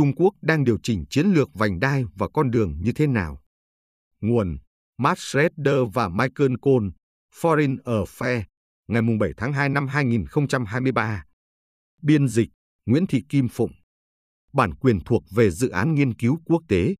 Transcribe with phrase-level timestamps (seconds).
[0.00, 3.42] Trung Quốc đang điều chỉnh chiến lược vành đai và con đường như thế nào?
[4.20, 4.58] Nguồn
[4.98, 6.88] Matt Schroeder và Michael Cole,
[7.40, 8.42] Foreign Affairs,
[8.88, 11.24] ngày 7 tháng 2 năm 2023.
[12.02, 12.48] Biên dịch
[12.86, 13.72] Nguyễn Thị Kim Phụng.
[14.52, 16.94] Bản quyền thuộc về dự án nghiên cứu quốc tế.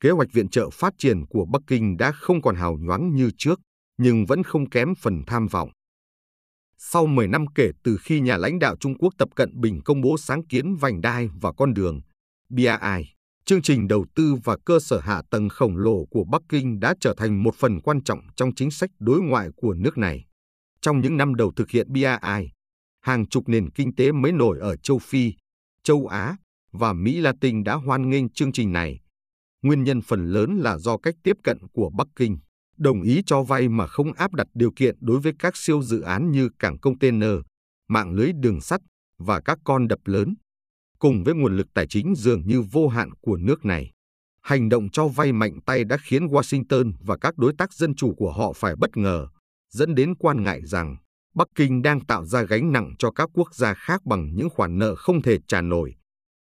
[0.00, 3.30] Kế hoạch viện trợ phát triển của Bắc Kinh đã không còn hào nhoáng như
[3.38, 3.60] trước,
[3.98, 5.70] nhưng vẫn không kém phần tham vọng.
[6.80, 10.00] Sau 10 năm kể từ khi nhà lãnh đạo Trung Quốc Tập Cận Bình công
[10.00, 12.00] bố sáng kiến vành đai và con đường,
[12.48, 13.04] BRI,
[13.44, 16.94] chương trình đầu tư và cơ sở hạ tầng khổng lồ của Bắc Kinh đã
[17.00, 20.24] trở thành một phần quan trọng trong chính sách đối ngoại của nước này.
[20.80, 22.50] Trong những năm đầu thực hiện BRI,
[23.00, 25.32] hàng chục nền kinh tế mới nổi ở châu Phi,
[25.82, 26.36] châu Á
[26.72, 29.00] và Mỹ Latin đã hoan nghênh chương trình này.
[29.62, 32.38] Nguyên nhân phần lớn là do cách tiếp cận của Bắc Kinh
[32.78, 36.00] đồng ý cho vay mà không áp đặt điều kiện đối với các siêu dự
[36.00, 37.34] án như cảng container,
[37.88, 38.80] mạng lưới đường sắt
[39.18, 40.34] và các con đập lớn.
[40.98, 43.90] Cùng với nguồn lực tài chính dường như vô hạn của nước này,
[44.42, 48.14] hành động cho vay mạnh tay đã khiến Washington và các đối tác dân chủ
[48.14, 49.26] của họ phải bất ngờ,
[49.70, 50.96] dẫn đến quan ngại rằng
[51.34, 54.78] Bắc Kinh đang tạo ra gánh nặng cho các quốc gia khác bằng những khoản
[54.78, 55.94] nợ không thể trả nổi,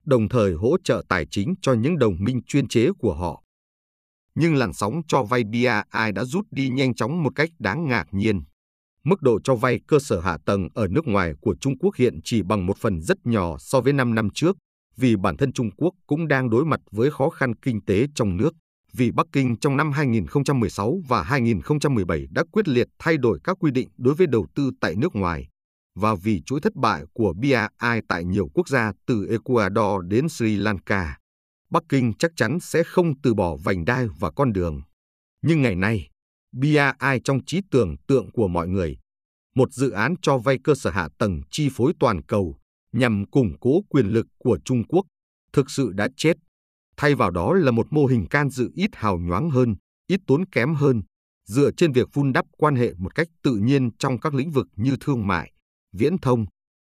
[0.05, 3.43] đồng thời hỗ trợ tài chính cho những đồng minh chuyên chế của họ
[4.39, 8.05] nhưng làn sóng cho vay BRI đã rút đi nhanh chóng một cách đáng ngạc
[8.11, 8.41] nhiên.
[9.03, 12.19] Mức độ cho vay cơ sở hạ tầng ở nước ngoài của Trung Quốc hiện
[12.23, 14.57] chỉ bằng một phần rất nhỏ so với 5 năm trước,
[14.97, 18.37] vì bản thân Trung Quốc cũng đang đối mặt với khó khăn kinh tế trong
[18.37, 18.53] nước.
[18.93, 23.71] Vì Bắc Kinh trong năm 2016 và 2017 đã quyết liệt thay đổi các quy
[23.71, 25.47] định đối với đầu tư tại nước ngoài,
[25.95, 30.55] và vì chuỗi thất bại của BRI tại nhiều quốc gia từ Ecuador đến Sri
[30.55, 31.17] Lanka.
[31.69, 34.81] Bắc Kinh chắc chắn sẽ không từ bỏ vành đai và con đường.
[35.41, 36.09] Nhưng ngày nay,
[36.51, 38.97] BRI trong trí tưởng tượng của mọi người,
[39.55, 42.57] một dự án cho vay cơ sở hạ tầng chi phối toàn cầu
[42.91, 45.05] nhằm củng cố quyền lực của Trung Quốc,
[45.53, 46.37] thực sự đã chết.
[46.97, 49.75] Thay vào đó là một mô hình can dự ít hào nhoáng hơn,
[50.07, 51.01] ít tốn kém hơn,
[51.47, 54.67] dựa trên việc vun đắp quan hệ một cách tự nhiên trong các lĩnh vực
[54.75, 55.51] như thương mại,
[55.93, 56.45] viễn thông,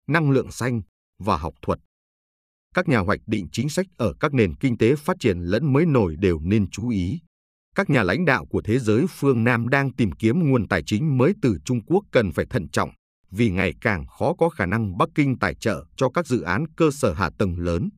[0.07, 0.81] năng lượng xanh
[1.19, 1.79] và học thuật
[2.73, 5.85] các nhà hoạch định chính sách ở các nền kinh tế phát triển lẫn mới
[5.85, 7.19] nổi đều nên chú ý.
[7.75, 11.17] Các nhà lãnh đạo của thế giới phương Nam đang tìm kiếm nguồn tài chính
[11.17, 12.89] mới từ Trung Quốc cần phải thận trọng,
[13.31, 16.65] vì ngày càng khó có khả năng Bắc Kinh tài trợ cho các dự án
[16.77, 17.89] cơ sở hạ tầng lớn.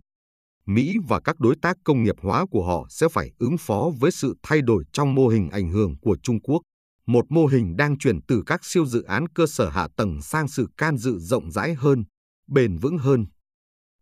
[0.65, 4.11] Mỹ và các đối tác công nghiệp hóa của họ sẽ phải ứng phó với
[4.11, 6.61] sự thay đổi trong mô hình ảnh hưởng của Trung Quốc,
[7.07, 10.47] một mô hình đang chuyển từ các siêu dự án cơ sở hạ tầng sang
[10.47, 12.03] sự can dự rộng rãi hơn,
[12.47, 13.25] bền vững hơn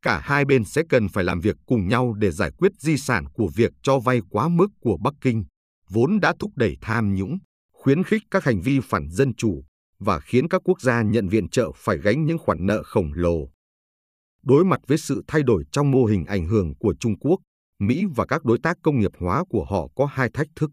[0.07, 3.25] cả hai bên sẽ cần phải làm việc cùng nhau để giải quyết di sản
[3.33, 5.43] của việc cho vay quá mức của Bắc Kinh,
[5.89, 7.37] vốn đã thúc đẩy tham nhũng,
[7.71, 9.63] khuyến khích các hành vi phản dân chủ
[9.99, 13.49] và khiến các quốc gia nhận viện trợ phải gánh những khoản nợ khổng lồ.
[14.43, 17.39] Đối mặt với sự thay đổi trong mô hình ảnh hưởng của Trung Quốc,
[17.79, 20.71] Mỹ và các đối tác công nghiệp hóa của họ có hai thách thức.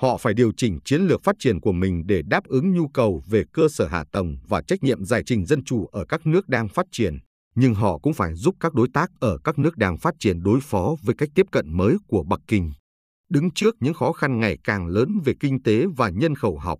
[0.00, 3.22] Họ phải điều chỉnh chiến lược phát triển của mình để đáp ứng nhu cầu
[3.26, 6.48] về cơ sở hạ tầng và trách nhiệm giải trình dân chủ ở các nước
[6.48, 7.18] đang phát triển
[7.54, 10.60] nhưng họ cũng phải giúp các đối tác ở các nước đang phát triển đối
[10.60, 12.72] phó với cách tiếp cận mới của Bắc Kinh.
[13.30, 16.78] Đứng trước những khó khăn ngày càng lớn về kinh tế và nhân khẩu học,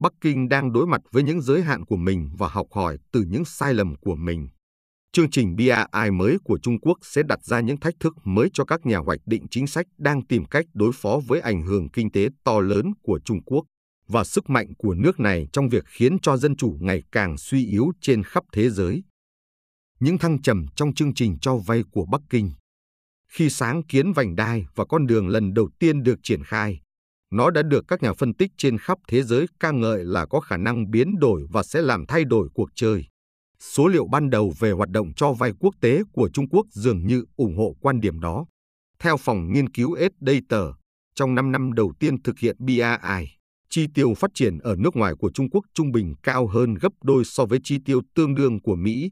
[0.00, 3.24] Bắc Kinh đang đối mặt với những giới hạn của mình và học hỏi từ
[3.28, 4.48] những sai lầm của mình.
[5.12, 8.64] Chương trình BRI mới của Trung Quốc sẽ đặt ra những thách thức mới cho
[8.64, 12.12] các nhà hoạch định chính sách đang tìm cách đối phó với ảnh hưởng kinh
[12.12, 13.64] tế to lớn của Trung Quốc
[14.08, 17.66] và sức mạnh của nước này trong việc khiến cho dân chủ ngày càng suy
[17.66, 19.02] yếu trên khắp thế giới
[20.00, 22.50] những thăng trầm trong chương trình cho vay của Bắc Kinh.
[23.32, 26.80] Khi sáng kiến vành đai và con đường lần đầu tiên được triển khai,
[27.32, 30.40] nó đã được các nhà phân tích trên khắp thế giới ca ngợi là có
[30.40, 33.04] khả năng biến đổi và sẽ làm thay đổi cuộc chơi.
[33.60, 37.06] Số liệu ban đầu về hoạt động cho vay quốc tế của Trung Quốc dường
[37.06, 38.46] như ủng hộ quan điểm đó.
[38.98, 40.72] Theo phòng nghiên cứu S-Data,
[41.14, 43.26] trong 5 năm đầu tiên thực hiện BRI,
[43.70, 46.92] chi tiêu phát triển ở nước ngoài của Trung Quốc trung bình cao hơn gấp
[47.02, 49.10] đôi so với chi tiêu tương đương của Mỹ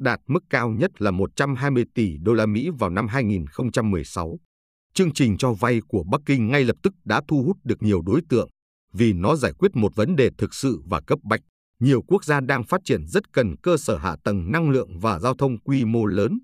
[0.00, 4.38] đạt mức cao nhất là 120 tỷ đô la Mỹ vào năm 2016.
[4.94, 8.02] Chương trình cho vay của Bắc Kinh ngay lập tức đã thu hút được nhiều
[8.02, 8.48] đối tượng
[8.92, 11.40] vì nó giải quyết một vấn đề thực sự và cấp bách.
[11.80, 15.18] Nhiều quốc gia đang phát triển rất cần cơ sở hạ tầng năng lượng và
[15.18, 16.38] giao thông quy mô lớn,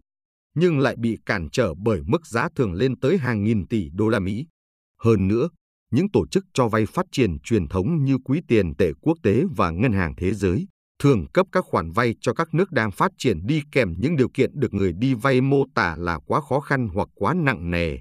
[0.54, 4.08] nhưng lại bị cản trở bởi mức giá thường lên tới hàng nghìn tỷ đô
[4.08, 4.46] la Mỹ.
[5.02, 5.48] Hơn nữa,
[5.90, 9.44] những tổ chức cho vay phát triển truyền thống như Quỹ tiền tệ quốc tế
[9.56, 10.66] và Ngân hàng Thế giới
[10.98, 14.28] thường cấp các khoản vay cho các nước đang phát triển đi kèm những điều
[14.28, 17.98] kiện được người đi vay mô tả là quá khó khăn hoặc quá nặng nề.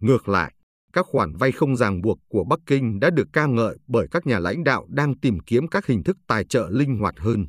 [0.00, 0.54] Ngược lại,
[0.92, 4.26] các khoản vay không ràng buộc của Bắc Kinh đã được ca ngợi bởi các
[4.26, 7.46] nhà lãnh đạo đang tìm kiếm các hình thức tài trợ linh hoạt hơn.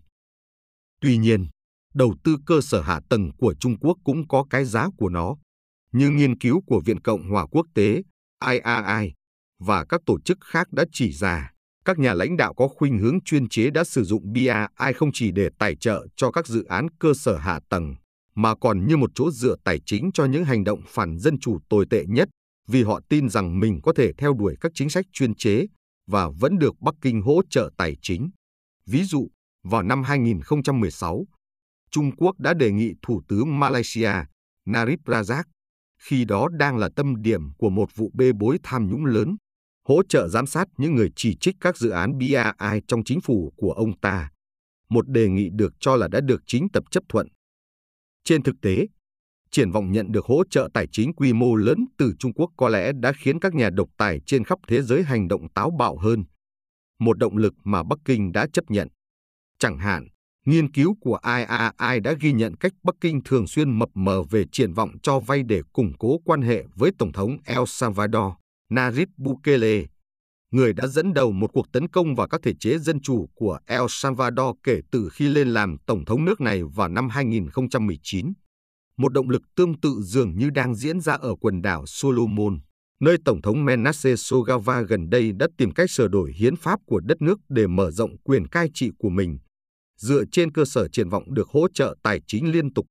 [1.02, 1.48] Tuy nhiên,
[1.94, 5.36] đầu tư cơ sở hạ tầng của Trung Quốc cũng có cái giá của nó.
[5.92, 8.02] như nghiên cứu của Viện Cộng hòa Quốc tế,
[8.46, 9.14] IRI,
[9.60, 11.52] và các tổ chức khác đã chỉ ra,
[11.86, 15.32] các nhà lãnh đạo có khuynh hướng chuyên chế đã sử dụng BRI không chỉ
[15.32, 17.96] để tài trợ cho các dự án cơ sở hạ tầng,
[18.36, 21.60] mà còn như một chỗ dựa tài chính cho những hành động phản dân chủ
[21.70, 22.30] tồi tệ nhất,
[22.68, 25.66] vì họ tin rằng mình có thể theo đuổi các chính sách chuyên chế
[26.08, 28.30] và vẫn được Bắc Kinh hỗ trợ tài chính.
[28.86, 29.28] Ví dụ,
[29.64, 31.26] vào năm 2016,
[31.92, 34.12] Trung Quốc đã đề nghị Thủ tướng Malaysia
[34.66, 35.44] Narip Razak,
[36.02, 39.36] khi đó đang là tâm điểm của một vụ bê bối tham nhũng lớn,
[39.86, 43.54] hỗ trợ giám sát những người chỉ trích các dự án BRI trong chính phủ
[43.58, 44.30] của ông ta.
[44.90, 47.28] Một đề nghị được cho là đã được chính tập chấp thuận.
[48.24, 48.88] Trên thực tế,
[49.52, 52.70] triển vọng nhận được hỗ trợ tài chính quy mô lớn từ Trung Quốc có
[52.70, 55.98] lẽ đã khiến các nhà độc tài trên khắp thế giới hành động táo bạo
[55.98, 56.24] hơn.
[57.00, 58.88] Một động lực mà Bắc Kinh đã chấp nhận.
[59.60, 60.08] Chẳng hạn,
[60.46, 64.46] nghiên cứu của IAI đã ghi nhận cách Bắc Kinh thường xuyên mập mờ về
[64.52, 68.34] triển vọng cho vay để củng cố quan hệ với Tổng thống El Salvador,
[68.70, 69.86] Nayib Bukele,
[70.52, 73.60] người đã dẫn đầu một cuộc tấn công vào các thể chế dân chủ của
[73.66, 78.34] El Salvador kể từ khi lên làm Tổng thống nước này vào năm 2019.
[78.98, 82.60] Một động lực tương tự dường như đang diễn ra ở quần đảo Solomon,
[83.00, 87.00] nơi Tổng thống Menace Sogava gần đây đã tìm cách sửa đổi hiến pháp của
[87.00, 89.38] đất nước để mở rộng quyền cai trị của mình,
[89.98, 92.86] dựa trên cơ sở triển vọng được hỗ trợ tài chính liên tục.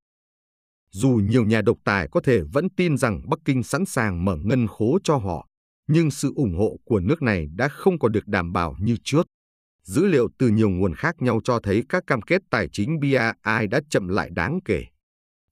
[0.91, 4.37] Dù nhiều nhà độc tài có thể vẫn tin rằng Bắc Kinh sẵn sàng mở
[4.37, 5.47] ngân khố cho họ,
[5.87, 9.27] nhưng sự ủng hộ của nước này đã không còn được đảm bảo như trước.
[9.83, 13.67] Dữ liệu từ nhiều nguồn khác nhau cho thấy các cam kết tài chính BRI
[13.71, 14.85] đã chậm lại đáng kể.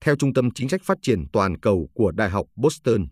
[0.05, 3.07] Theo Trung tâm Chính sách Phát triển Toàn cầu của Đại học Boston,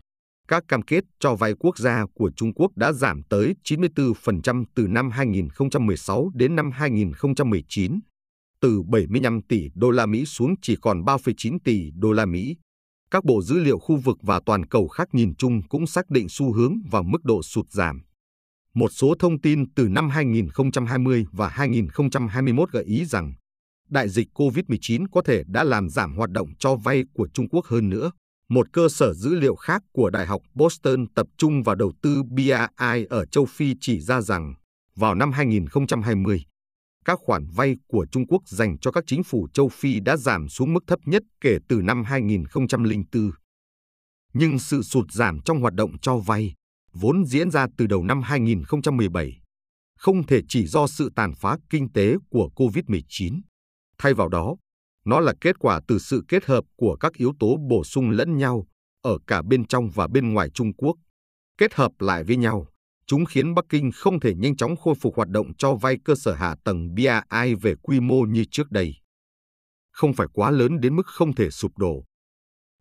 [0.47, 4.87] các cam kết cho vay quốc gia của Trung Quốc đã giảm tới 94% từ
[4.87, 7.99] năm 2016 đến năm 2019,
[8.61, 12.55] từ 75 tỷ đô la Mỹ xuống chỉ còn 3,9 tỷ đô la Mỹ.
[13.11, 16.29] Các bộ dữ liệu khu vực và toàn cầu khác nhìn chung cũng xác định
[16.29, 18.01] xu hướng và mức độ sụt giảm.
[18.73, 23.33] Một số thông tin từ năm 2020 và 2021 gợi ý rằng
[23.89, 27.65] đại dịch COVID-19 có thể đã làm giảm hoạt động cho vay của Trung Quốc
[27.65, 28.11] hơn nữa.
[28.49, 32.23] Một cơ sở dữ liệu khác của Đại học Boston tập trung vào đầu tư
[32.23, 34.53] BRI ở châu Phi chỉ ra rằng
[34.95, 36.43] vào năm 2020,
[37.05, 40.49] các khoản vay của Trung Quốc dành cho các chính phủ châu Phi đã giảm
[40.49, 43.31] xuống mức thấp nhất kể từ năm 2004.
[44.33, 46.53] Nhưng sự sụt giảm trong hoạt động cho vay,
[46.93, 49.41] vốn diễn ra từ đầu năm 2017,
[49.97, 53.41] không thể chỉ do sự tàn phá kinh tế của COVID-19.
[53.97, 54.55] Thay vào đó,
[55.05, 58.37] nó là kết quả từ sự kết hợp của các yếu tố bổ sung lẫn
[58.37, 58.67] nhau
[59.01, 60.95] ở cả bên trong và bên ngoài Trung Quốc,
[61.57, 62.67] kết hợp lại với nhau
[63.11, 66.15] Chúng khiến Bắc Kinh không thể nhanh chóng khôi phục hoạt động cho vay cơ
[66.15, 68.95] sở hạ tầng BRI về quy mô như trước đây.
[69.91, 72.03] Không phải quá lớn đến mức không thể sụp đổ.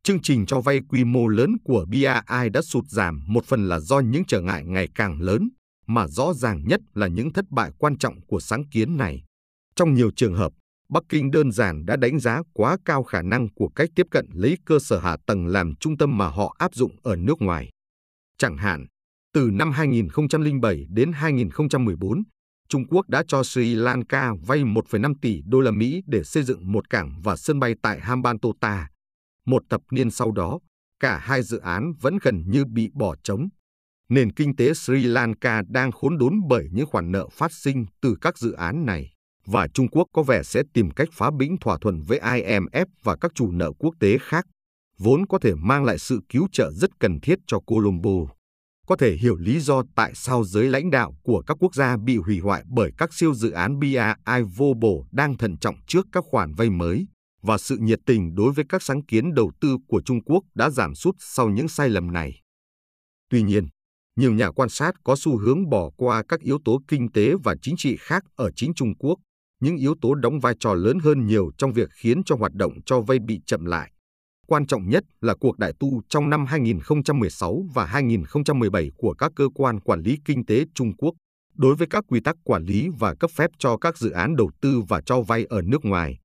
[0.02, 3.80] Chương trình cho vay quy mô lớn của BRI đã sụt giảm một phần là
[3.80, 5.48] do những trở ngại ngày càng lớn,
[5.86, 9.24] mà rõ ràng nhất là những thất bại quan trọng của sáng kiến này.
[9.76, 10.52] Trong nhiều trường hợp,
[10.88, 14.26] Bắc Kinh đơn giản đã đánh giá quá cao khả năng của cách tiếp cận
[14.32, 17.70] lấy cơ sở hạ tầng làm trung tâm mà họ áp dụng ở nước ngoài.
[18.38, 18.86] Chẳng hạn,
[19.34, 22.22] từ năm 2007 đến 2014,
[22.68, 26.72] Trung Quốc đã cho Sri Lanka vay 1,5 tỷ đô la Mỹ để xây dựng
[26.72, 28.88] một cảng và sân bay tại Hambantota.
[29.46, 30.58] Một thập niên sau đó,
[31.00, 33.48] cả hai dự án vẫn gần như bị bỏ trống.
[34.08, 38.16] Nền kinh tế Sri Lanka đang khốn đốn bởi những khoản nợ phát sinh từ
[38.20, 39.12] các dự án này,
[39.46, 43.16] và Trung Quốc có vẻ sẽ tìm cách phá bĩnh thỏa thuận với IMF và
[43.20, 44.46] các chủ nợ quốc tế khác,
[44.98, 48.39] vốn có thể mang lại sự cứu trợ rất cần thiết cho Colombo
[48.90, 52.16] có thể hiểu lý do tại sao giới lãnh đạo của các quốc gia bị
[52.16, 56.24] hủy hoại bởi các siêu dự án BRI vô bổ đang thận trọng trước các
[56.30, 57.06] khoản vay mới
[57.42, 60.70] và sự nhiệt tình đối với các sáng kiến đầu tư của Trung Quốc đã
[60.70, 62.40] giảm sút sau những sai lầm này.
[63.28, 63.68] Tuy nhiên,
[64.16, 67.54] nhiều nhà quan sát có xu hướng bỏ qua các yếu tố kinh tế và
[67.62, 69.18] chính trị khác ở chính Trung Quốc,
[69.60, 72.72] những yếu tố đóng vai trò lớn hơn nhiều trong việc khiến cho hoạt động
[72.86, 73.92] cho vay bị chậm lại
[74.50, 79.48] quan trọng nhất là cuộc đại tu trong năm 2016 và 2017 của các cơ
[79.54, 81.14] quan quản lý kinh tế Trung Quốc
[81.54, 84.50] đối với các quy tắc quản lý và cấp phép cho các dự án đầu
[84.60, 86.18] tư và cho vay ở nước ngoài,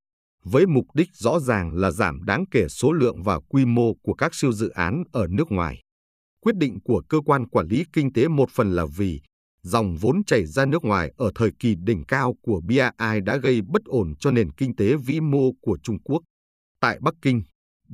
[0.43, 4.13] với mục đích rõ ràng là giảm đáng kể số lượng và quy mô của
[4.13, 5.81] các siêu dự án ở nước ngoài.
[6.41, 9.21] Quyết định của cơ quan quản lý kinh tế một phần là vì
[9.61, 13.61] dòng vốn chảy ra nước ngoài ở thời kỳ đỉnh cao của BRI đã gây
[13.61, 16.21] bất ổn cho nền kinh tế vĩ mô của Trung Quốc.
[16.79, 17.43] Tại Bắc Kinh,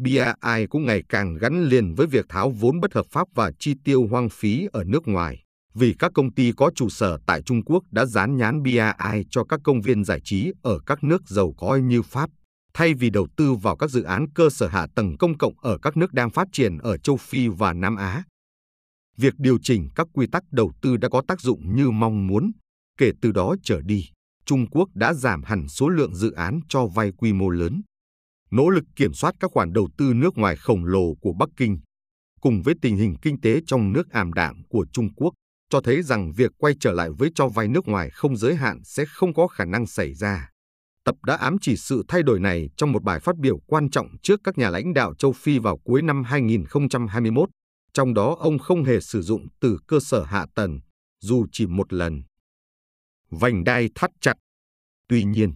[0.03, 3.73] BRI cũng ngày càng gắn liền với việc tháo vốn bất hợp pháp và chi
[3.83, 5.43] tiêu hoang phí ở nước ngoài,
[5.73, 9.43] vì các công ty có trụ sở tại Trung Quốc đã dán nhãn BRI cho
[9.43, 12.29] các công viên giải trí ở các nước giàu có như Pháp,
[12.73, 15.77] thay vì đầu tư vào các dự án cơ sở hạ tầng công cộng ở
[15.77, 18.23] các nước đang phát triển ở châu Phi và Nam Á.
[19.17, 22.51] Việc điều chỉnh các quy tắc đầu tư đã có tác dụng như mong muốn.
[22.97, 24.05] Kể từ đó trở đi,
[24.45, 27.81] Trung Quốc đã giảm hẳn số lượng dự án cho vay quy mô lớn.
[28.51, 31.79] Nỗ lực kiểm soát các khoản đầu tư nước ngoài khổng lồ của Bắc Kinh,
[32.41, 35.33] cùng với tình hình kinh tế trong nước ảm đạm của Trung Quốc,
[35.69, 38.79] cho thấy rằng việc quay trở lại với cho vay nước ngoài không giới hạn
[38.83, 40.49] sẽ không có khả năng xảy ra.
[41.05, 44.07] Tập đã ám chỉ sự thay đổi này trong một bài phát biểu quan trọng
[44.23, 47.49] trước các nhà lãnh đạo châu Phi vào cuối năm 2021,
[47.93, 50.79] trong đó ông không hề sử dụng từ cơ sở hạ tầng,
[51.21, 52.21] dù chỉ một lần.
[53.29, 54.33] Vành đai thắt chặt.
[55.07, 55.53] Tuy nhiên,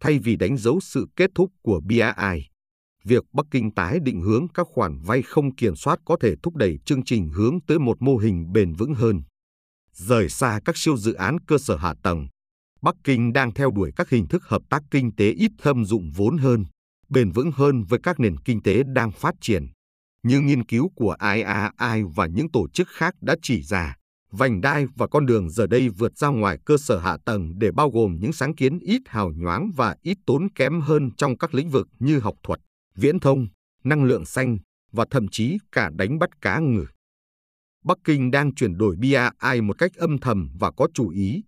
[0.00, 2.48] thay vì đánh dấu sự kết thúc của BRI,
[3.04, 6.56] việc Bắc Kinh tái định hướng các khoản vay không kiểm soát có thể thúc
[6.56, 9.22] đẩy chương trình hướng tới một mô hình bền vững hơn.
[9.92, 12.28] Rời xa các siêu dự án cơ sở hạ tầng,
[12.82, 16.10] Bắc Kinh đang theo đuổi các hình thức hợp tác kinh tế ít thâm dụng
[16.16, 16.64] vốn hơn,
[17.08, 19.66] bền vững hơn với các nền kinh tế đang phát triển.
[20.22, 23.96] Như nghiên cứu của IAI và những tổ chức khác đã chỉ ra,
[24.30, 27.70] vành đai và con đường giờ đây vượt ra ngoài cơ sở hạ tầng để
[27.72, 31.54] bao gồm những sáng kiến ít hào nhoáng và ít tốn kém hơn trong các
[31.54, 32.60] lĩnh vực như học thuật,
[32.94, 33.46] viễn thông,
[33.84, 34.58] năng lượng xanh
[34.92, 36.86] và thậm chí cả đánh bắt cá ngừ.
[37.84, 41.42] Bắc Kinh đang chuyển đổi BRI một cách âm thầm và có chủ ý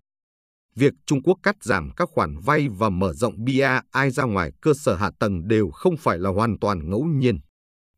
[0.75, 4.73] Việc Trung Quốc cắt giảm các khoản vay và mở rộng BRI ra ngoài cơ
[4.73, 7.39] sở hạ tầng đều không phải là hoàn toàn ngẫu nhiên.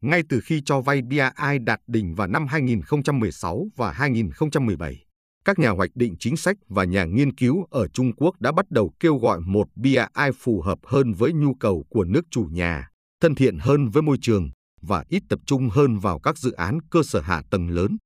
[0.04, 5.06] Ngay từ khi cho vay BRI đạt đỉnh vào năm 2016 và 2017,
[5.46, 8.66] các nhà hoạch định chính sách và nhà nghiên cứu ở Trung Quốc đã bắt
[8.70, 12.90] đầu kêu gọi một BRI phù hợp hơn với nhu cầu của nước chủ nhà,
[13.22, 14.50] thân thiện hơn với môi trường
[14.82, 17.98] và ít tập trung hơn vào các dự án cơ sở hạ tầng lớn.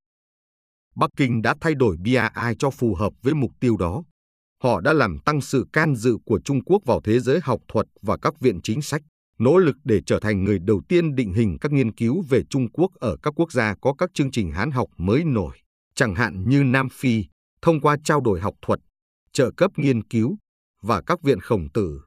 [0.96, 4.04] Bắc Kinh đã thay đổi BRI cho phù hợp với mục tiêu đó.
[4.64, 7.86] Họ đã làm tăng sự can dự của Trung Quốc vào thế giới học thuật
[8.02, 9.02] và các viện chính sách,
[9.40, 12.72] nỗ lực để trở thành người đầu tiên định hình các nghiên cứu về Trung
[12.72, 15.58] Quốc ở các quốc gia có các chương trình hán học mới nổi,
[15.96, 17.26] chẳng hạn như Nam Phi,
[17.62, 18.80] thông qua trao đổi học thuật,
[19.34, 20.38] trợ cấp nghiên cứu
[20.82, 22.02] và các viện khổng tử.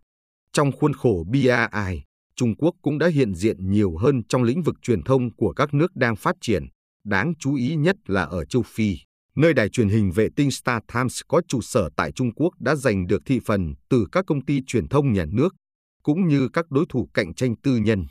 [0.52, 2.02] Trong khuôn khổ BRI,
[2.36, 5.74] Trung Quốc cũng đã hiện diện nhiều hơn trong lĩnh vực truyền thông của các
[5.74, 6.66] nước đang phát triển,
[7.04, 8.96] đáng chú ý nhất là ở châu Phi
[9.36, 12.74] nơi đài truyền hình vệ tinh Star Times có trụ sở tại Trung Quốc đã
[12.74, 15.54] giành được thị phần từ các công ty truyền thông nhà nước,
[16.02, 18.06] cũng như các đối thủ cạnh tranh tư nhân.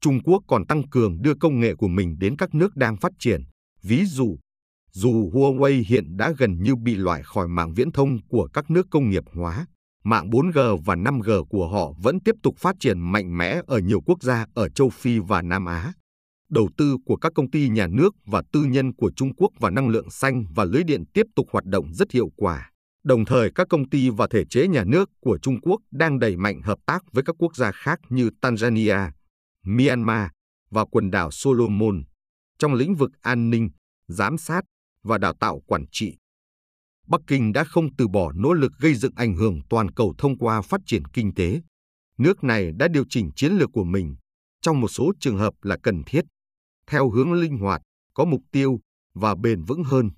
[0.00, 3.12] Trung Quốc còn tăng cường đưa công nghệ của mình đến các nước đang phát
[3.18, 3.42] triển.
[3.82, 4.38] Ví dụ,
[4.92, 8.86] dù Huawei hiện đã gần như bị loại khỏi mạng viễn thông của các nước
[8.90, 9.66] công nghiệp hóa,
[10.04, 14.00] mạng 4G và 5G của họ vẫn tiếp tục phát triển mạnh mẽ ở nhiều
[14.00, 15.92] quốc gia ở châu Phi và Nam Á
[16.50, 19.70] đầu tư của các công ty nhà nước và tư nhân của Trung Quốc vào
[19.70, 22.70] năng lượng xanh và lưới điện tiếp tục hoạt động rất hiệu quả.
[23.06, 26.36] Đồng thời, các công ty và thể chế nhà nước của Trung Quốc đang đẩy
[26.36, 29.10] mạnh hợp tác với các quốc gia khác như Tanzania,
[29.64, 30.28] Myanmar
[30.70, 32.02] và quần đảo Solomon
[32.58, 33.70] trong lĩnh vực an ninh,
[34.08, 34.64] giám sát
[35.02, 36.16] và đào tạo quản trị.
[37.06, 40.38] Bắc Kinh đã không từ bỏ nỗ lực gây dựng ảnh hưởng toàn cầu thông
[40.38, 41.60] qua phát triển kinh tế.
[42.18, 44.16] Nước này đã điều chỉnh chiến lược của mình
[44.60, 46.24] trong một số trường hợp là cần thiết
[46.86, 47.82] theo hướng linh hoạt,
[48.14, 48.80] có mục tiêu
[49.14, 50.10] và bền vững hơn.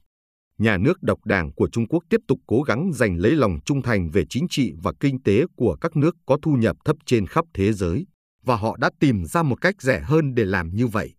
[0.59, 3.83] Nhà nước độc đảng của Trung Quốc tiếp tục cố gắng giành lấy lòng trung
[3.83, 7.27] thành về chính trị và kinh tế của các nước có thu nhập thấp trên
[7.27, 8.07] khắp thế giới,
[8.45, 11.15] và họ đã tìm ra một cách rẻ hơn để làm như vậy.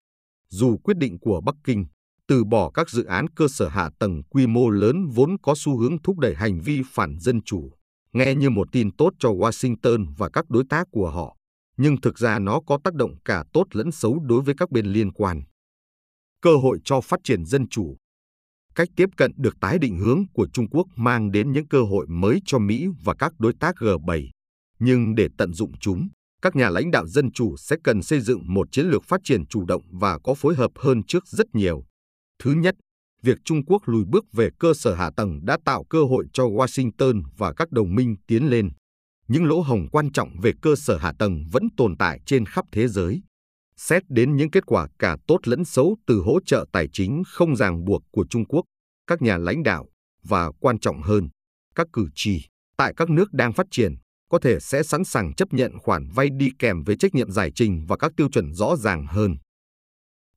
[0.49, 1.85] Dù quyết định của Bắc Kinh
[2.27, 5.77] từ bỏ các dự án cơ sở hạ tầng quy mô lớn vốn có xu
[5.77, 7.71] hướng thúc đẩy hành vi phản dân chủ,
[8.13, 11.37] nghe như một tin tốt cho Washington và các đối tác của họ,
[11.77, 14.85] nhưng thực ra nó có tác động cả tốt lẫn xấu đối với các bên
[14.85, 15.41] liên quan.
[16.41, 17.97] Cơ hội cho phát triển dân chủ
[18.79, 22.05] Cách tiếp cận được tái định hướng của Trung Quốc mang đến những cơ hội
[22.09, 24.29] mới cho Mỹ và các đối tác G7.
[24.79, 26.07] Nhưng để tận dụng chúng,
[26.41, 29.45] các nhà lãnh đạo dân chủ sẽ cần xây dựng một chiến lược phát triển
[29.47, 31.83] chủ động và có phối hợp hơn trước rất nhiều.
[32.43, 32.75] Thứ nhất,
[33.23, 36.43] việc Trung Quốc lùi bước về cơ sở hạ tầng đã tạo cơ hội cho
[36.43, 38.69] Washington và các đồng minh tiến lên
[39.27, 42.65] những lỗ hổng quan trọng về cơ sở hạ tầng vẫn tồn tại trên khắp
[42.71, 43.21] thế giới.
[43.79, 47.55] Xét đến những kết quả cả tốt lẫn xấu từ hỗ trợ tài chính không
[47.55, 48.65] ràng buộc của Trung Quốc,
[49.07, 49.85] các nhà lãnh đạo
[50.23, 51.29] và quan trọng hơn,
[51.75, 52.41] các cử tri
[52.77, 53.95] tại các nước đang phát triển
[54.29, 57.51] có thể sẽ sẵn sàng chấp nhận khoản vay đi kèm với trách nhiệm giải
[57.55, 59.35] trình và các tiêu chuẩn rõ ràng hơn.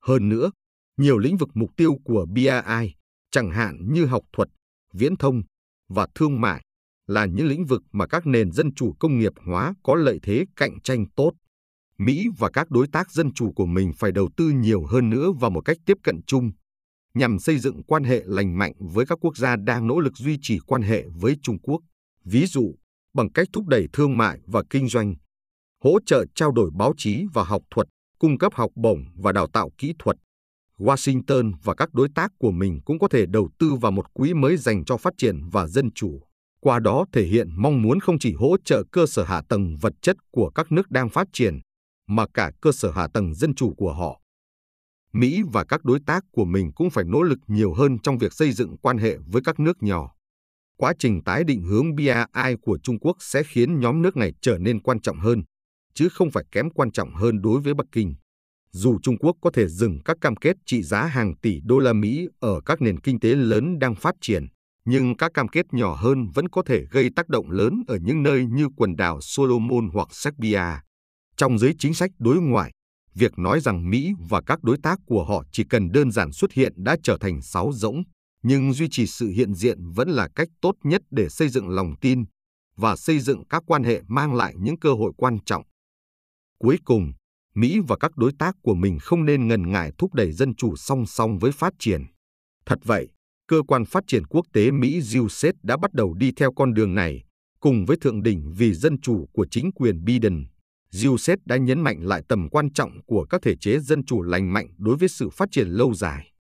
[0.02, 0.50] Hơn nữa,
[0.96, 2.94] nhiều lĩnh vực mục tiêu của BRI,
[3.30, 4.48] chẳng hạn như học thuật,
[4.92, 5.42] viễn thông
[5.88, 6.62] và thương mại,
[7.06, 10.44] là những lĩnh vực mà các nền dân chủ công nghiệp hóa có lợi thế
[10.56, 11.32] cạnh tranh tốt.
[12.04, 15.32] Mỹ và các đối tác dân chủ của mình phải đầu tư nhiều hơn nữa
[15.40, 16.50] vào một cách tiếp cận chung
[17.14, 20.38] nhằm xây dựng quan hệ lành mạnh với các quốc gia đang nỗ lực duy
[20.42, 21.80] trì quan hệ với Trung Quốc,
[22.24, 22.74] ví dụ
[23.14, 25.14] bằng cách thúc đẩy thương mại và kinh doanh,
[25.84, 27.86] hỗ trợ trao đổi báo chí và học thuật,
[28.18, 30.16] cung cấp học bổng và đào tạo kỹ thuật.
[30.78, 34.34] Washington và các đối tác của mình cũng có thể đầu tư vào một quỹ
[34.34, 36.20] mới dành cho phát triển và dân chủ,
[36.60, 39.92] qua đó thể hiện mong muốn không chỉ hỗ trợ cơ sở hạ tầng vật
[40.02, 41.58] chất của các nước đang phát triển,
[42.06, 44.20] mà cả cơ sở hạ tầng dân chủ của họ.
[45.12, 48.32] Mỹ và các đối tác của mình cũng phải nỗ lực nhiều hơn trong việc
[48.32, 50.14] xây dựng quan hệ với các nước nhỏ.
[50.76, 54.58] Quá trình tái định hướng BRI của Trung Quốc sẽ khiến nhóm nước này trở
[54.58, 55.42] nên quan trọng hơn,
[55.94, 58.14] chứ không phải kém quan trọng hơn đối với Bắc Kinh.
[58.70, 61.92] Dù Trung Quốc có thể dừng các cam kết trị giá hàng tỷ đô la
[61.92, 64.46] Mỹ ở các nền kinh tế lớn đang phát triển,
[64.84, 68.22] nhưng các cam kết nhỏ hơn vẫn có thể gây tác động lớn ở những
[68.22, 70.62] nơi như quần đảo Solomon hoặc Serbia.
[71.42, 72.72] Trong giới chính sách đối ngoại,
[73.14, 76.52] việc nói rằng Mỹ và các đối tác của họ chỉ cần đơn giản xuất
[76.52, 78.02] hiện đã trở thành sáo rỗng,
[78.42, 81.94] nhưng duy trì sự hiện diện vẫn là cách tốt nhất để xây dựng lòng
[82.00, 82.24] tin
[82.76, 85.62] và xây dựng các quan hệ mang lại những cơ hội quan trọng.
[86.58, 87.12] Cuối cùng,
[87.54, 90.76] Mỹ và các đối tác của mình không nên ngần ngại thúc đẩy dân chủ
[90.76, 92.02] song song với phát triển.
[92.66, 93.08] Thật vậy,
[93.48, 96.94] cơ quan phát triển quốc tế Mỹ USAID đã bắt đầu đi theo con đường
[96.94, 97.24] này,
[97.60, 100.51] cùng với thượng đỉnh vì dân chủ của chính quyền Biden.
[101.08, 104.52] USAID đã nhấn mạnh lại tầm quan trọng của các thể chế dân chủ lành
[104.52, 106.32] mạnh đối với sự phát triển lâu dài.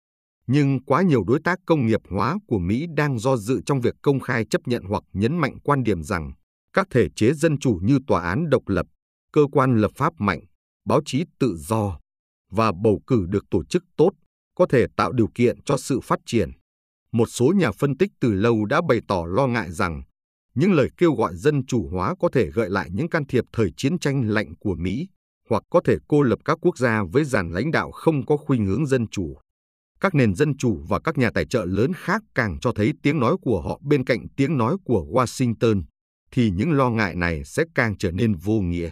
[0.46, 3.94] Nhưng quá nhiều đối tác công nghiệp hóa của Mỹ đang do dự trong việc
[4.02, 6.32] công khai chấp nhận hoặc nhấn mạnh quan điểm rằng
[6.72, 8.86] các thể chế dân chủ như tòa án độc lập,
[9.32, 10.40] cơ quan lập pháp mạnh,
[10.84, 11.98] báo chí tự do
[12.50, 14.10] và bầu cử được tổ chức tốt
[14.54, 16.50] có thể tạo điều kiện cho sự phát triển.
[17.12, 20.02] Một số nhà phân tích từ lâu đã bày tỏ lo ngại rằng
[20.54, 23.72] những lời kêu gọi dân chủ hóa có thể gợi lại những can thiệp thời
[23.76, 25.08] chiến tranh lạnh của Mỹ
[25.50, 28.66] hoặc có thể cô lập các quốc gia với dàn lãnh đạo không có khuynh
[28.66, 29.36] hướng dân chủ.
[30.00, 33.20] Các nền dân chủ và các nhà tài trợ lớn khác càng cho thấy tiếng
[33.20, 35.82] nói của họ bên cạnh tiếng nói của Washington,
[36.30, 38.90] thì những lo ngại này sẽ càng trở nên vô nghĩa.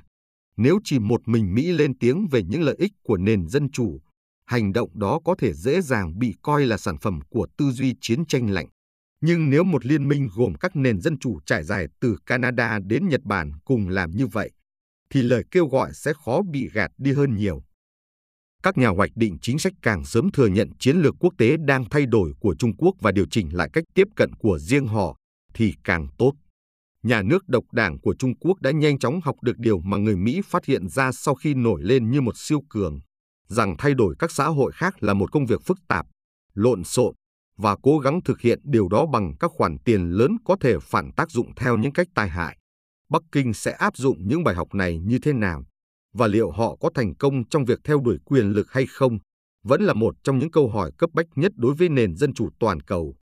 [0.56, 4.00] Nếu chỉ một mình Mỹ lên tiếng về những lợi ích của nền dân chủ,
[4.46, 7.94] hành động đó có thể dễ dàng bị coi là sản phẩm của tư duy
[8.00, 8.66] chiến tranh lạnh.
[9.20, 13.08] Nhưng nếu một liên minh gồm các nền dân chủ trải dài từ Canada đến
[13.08, 14.50] Nhật Bản cùng làm như vậy,
[15.10, 17.62] thì lời kêu gọi sẽ khó bị gạt đi hơn nhiều.
[18.62, 21.84] Các nhà hoạch định chính sách càng sớm thừa nhận chiến lược quốc tế đang
[21.90, 25.16] thay đổi của Trung Quốc và điều chỉnh lại cách tiếp cận của riêng họ,
[25.54, 26.32] thì càng tốt
[27.02, 30.16] nhà nước độc đảng của Trung Quốc đã nhanh chóng học được điều mà người
[30.16, 33.00] Mỹ phát hiện ra sau khi nổi lên như một siêu cường,
[33.48, 36.06] rằng thay đổi các xã hội khác là một công việc phức tạp,
[36.54, 37.14] lộn xộn
[37.58, 41.12] và cố gắng thực hiện điều đó bằng các khoản tiền lớn có thể phản
[41.16, 42.58] tác dụng theo những cách tai hại.
[43.10, 45.64] Bắc Kinh sẽ áp dụng những bài học này như thế nào
[46.14, 49.18] và liệu họ có thành công trong việc theo đuổi quyền lực hay không
[49.64, 52.48] vẫn là một trong những câu hỏi cấp bách nhất đối với nền dân chủ
[52.60, 53.14] toàn cầu.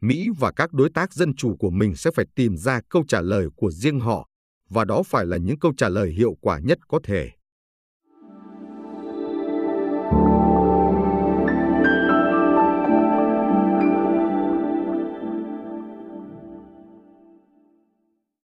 [0.00, 3.20] Mỹ và các đối tác dân chủ của mình sẽ phải tìm ra câu trả
[3.20, 4.28] lời của riêng họ,
[4.70, 7.30] và đó phải là những câu trả lời hiệu quả nhất có thể.